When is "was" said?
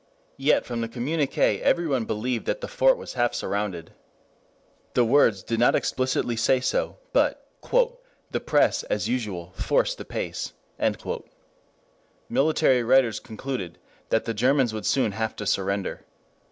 2.97-3.13